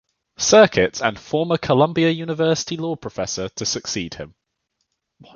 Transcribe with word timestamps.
Circuit 0.39 0.99
and 0.99 1.15
a 1.15 1.19
former 1.19 1.57
Columbia 1.59 2.09
University 2.09 2.75
law 2.75 2.95
professor, 2.95 3.49
to 3.49 3.67
succeed 3.67 4.15
him. 4.15 4.33